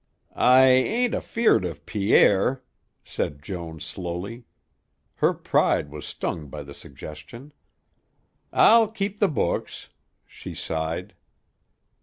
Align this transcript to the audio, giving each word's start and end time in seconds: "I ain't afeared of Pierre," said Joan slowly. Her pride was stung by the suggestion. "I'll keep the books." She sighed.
"I 0.35 0.65
ain't 0.65 1.13
afeared 1.13 1.63
of 1.63 1.85
Pierre," 1.85 2.63
said 3.03 3.43
Joan 3.43 3.79
slowly. 3.79 4.45
Her 5.17 5.31
pride 5.31 5.91
was 5.91 6.07
stung 6.07 6.47
by 6.49 6.63
the 6.63 6.73
suggestion. 6.73 7.53
"I'll 8.51 8.87
keep 8.87 9.19
the 9.19 9.29
books." 9.29 9.89
She 10.25 10.55
sighed. 10.55 11.13